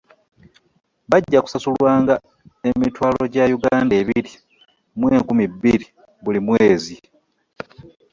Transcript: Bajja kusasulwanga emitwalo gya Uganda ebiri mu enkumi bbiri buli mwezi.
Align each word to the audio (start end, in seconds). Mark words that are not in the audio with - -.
Bajja 1.09 1.39
kusasulwanga 1.41 2.15
emitwalo 2.69 3.21
gya 3.33 3.45
Uganda 3.57 3.93
ebiri 4.01 4.31
mu 4.99 5.05
enkumi 5.15 5.45
bbiri 5.53 5.85
buli 6.23 6.39
mwezi. 6.47 6.95